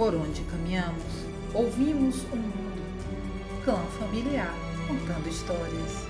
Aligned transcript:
Por 0.00 0.14
onde 0.14 0.40
caminhamos, 0.44 1.04
ouvimos 1.52 2.22
o 2.32 2.36
mundo. 2.36 3.62
Clã 3.62 3.76
familiar 3.98 4.50
contando 4.88 5.28
histórias. 5.28 6.06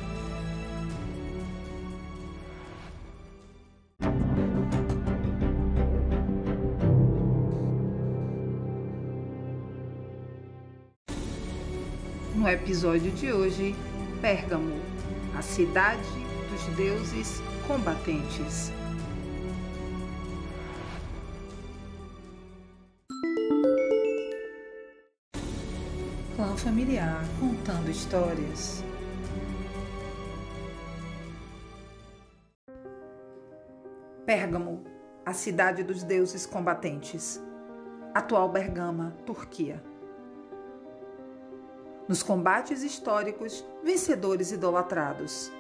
No 12.36 12.48
episódio 12.48 13.11
de 13.11 13.32
hoje, 13.32 13.75
Pérgamo, 14.20 14.77
a 15.36 15.43
cidade 15.43 16.00
dos 16.48 16.77
deuses 16.77 17.43
combatentes. 17.66 18.72
Clã 26.40 26.57
familiar 26.57 27.22
contando 27.39 27.90
histórias. 27.90 28.82
Pérgamo, 34.25 34.83
a 35.27 35.34
cidade 35.34 35.83
dos 35.83 36.03
deuses 36.03 36.47
combatentes. 36.47 37.39
Atual 38.14 38.48
Bergama, 38.48 39.14
Turquia. 39.27 39.84
Nos 42.08 42.22
combates 42.22 42.83
históricos, 42.83 43.62
vencedores 43.84 44.50
idolatrados. 44.50 45.52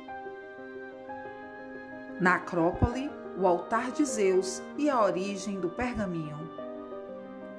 Na 2.18 2.36
Acrópole, 2.36 3.10
o 3.36 3.46
altar 3.46 3.92
de 3.92 4.06
Zeus 4.06 4.62
e 4.78 4.88
a 4.88 4.98
origem 5.04 5.60
do 5.60 5.68
pergaminho. 5.68 6.38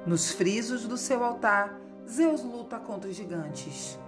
Nos 0.07 0.31
frisos 0.31 0.87
do 0.87 0.97
seu 0.97 1.23
altar, 1.23 1.79
Zeus 2.09 2.43
luta 2.43 2.77
contra 2.79 3.09
os 3.09 3.15
gigantes. 3.15 3.99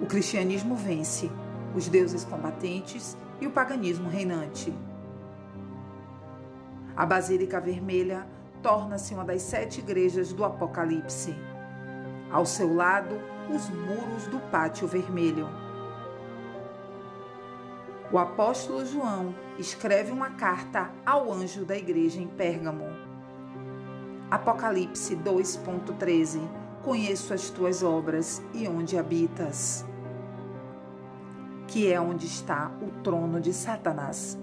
O 0.00 0.06
cristianismo 0.06 0.76
vence, 0.76 1.30
os 1.74 1.88
deuses 1.88 2.24
combatentes 2.24 3.16
e 3.40 3.46
o 3.46 3.50
paganismo 3.50 4.08
reinante. 4.08 4.72
A 6.96 7.04
Basílica 7.04 7.60
Vermelha 7.60 8.26
torna-se 8.62 9.14
uma 9.14 9.24
das 9.24 9.42
sete 9.42 9.80
igrejas 9.80 10.32
do 10.32 10.44
Apocalipse. 10.44 11.34
Ao 12.30 12.44
seu 12.44 12.74
lado, 12.74 13.20
os 13.54 13.68
muros 13.70 14.26
do 14.26 14.38
Pátio 14.50 14.88
Vermelho. 14.88 15.48
O 18.10 18.18
apóstolo 18.18 18.86
João 18.86 19.34
escreve 19.58 20.10
uma 20.10 20.30
carta 20.30 20.90
ao 21.04 21.32
anjo 21.32 21.64
da 21.64 21.76
igreja 21.76 22.20
em 22.20 22.26
Pérgamo. 22.26 22.86
Apocalipse 24.28 25.14
2.13 25.14 26.40
Conheço 26.82 27.32
as 27.32 27.48
tuas 27.48 27.84
obras 27.84 28.42
e 28.52 28.66
onde 28.66 28.98
habitas, 28.98 29.84
que 31.68 31.90
é 31.92 32.00
onde 32.00 32.26
está 32.26 32.72
o 32.82 32.90
trono 33.02 33.40
de 33.40 33.52
Satanás. 33.52 34.36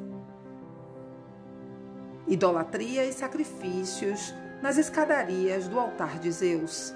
Idolatria 2.25 3.03
e 3.03 3.11
sacrifícios 3.11 4.33
nas 4.61 4.77
escadarias 4.77 5.67
do 5.67 5.77
altar 5.77 6.17
de 6.17 6.31
Zeus. 6.31 6.95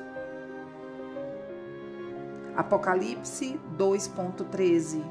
Apocalipse 2.56 3.60
2.13 3.78 5.04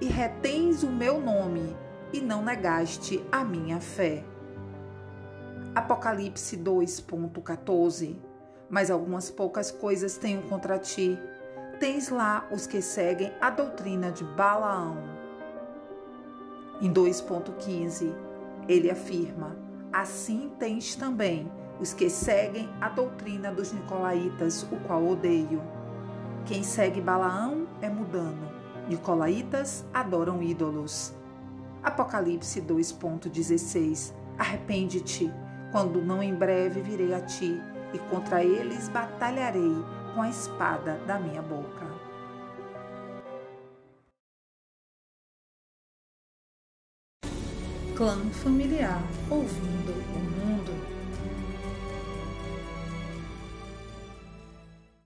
E 0.00 0.06
retens 0.06 0.82
o 0.82 0.90
meu 0.90 1.20
nome 1.20 1.76
e 2.10 2.22
não 2.22 2.42
negaste 2.42 3.22
a 3.30 3.44
minha 3.44 3.80
fé. 3.80 4.24
Apocalipse 5.78 6.56
2.14 6.56 8.16
Mas 8.68 8.90
algumas 8.90 9.30
poucas 9.30 9.70
coisas 9.70 10.18
tenho 10.18 10.42
contra 10.42 10.76
ti. 10.76 11.16
Tens 11.78 12.08
lá 12.08 12.48
os 12.50 12.66
que 12.66 12.82
seguem 12.82 13.32
a 13.40 13.48
doutrina 13.48 14.10
de 14.10 14.24
Balaão. 14.24 14.96
Em 16.82 16.92
2.15, 16.92 18.12
ele 18.66 18.90
afirma: 18.90 19.56
Assim 19.92 20.50
tens 20.58 20.96
também 20.96 21.48
os 21.78 21.92
que 21.94 22.10
seguem 22.10 22.68
a 22.80 22.88
doutrina 22.88 23.52
dos 23.52 23.72
nicolaítas, 23.72 24.64
o 24.64 24.80
qual 24.84 25.06
odeio. 25.06 25.62
Quem 26.44 26.64
segue 26.64 27.00
Balaão 27.00 27.68
é 27.80 27.88
mudano. 27.88 28.50
Nicolaítas 28.88 29.84
adoram 29.94 30.42
ídolos. 30.42 31.14
Apocalipse 31.84 32.60
2.16 32.62 34.12
Arrepende-te 34.36 35.32
quando 35.70 36.00
não 36.02 36.22
em 36.22 36.34
breve 36.34 36.80
virei 36.80 37.14
a 37.14 37.20
ti, 37.20 37.60
e 37.92 37.98
contra 38.10 38.42
eles 38.42 38.88
batalharei 38.88 39.76
com 40.14 40.22
a 40.22 40.28
espada 40.28 40.98
da 41.06 41.18
minha 41.18 41.42
boca. 41.42 41.86
Clã 47.96 48.16
familiar 48.30 49.02
ouvindo 49.28 49.92
o 49.92 50.18
mundo. 50.20 50.47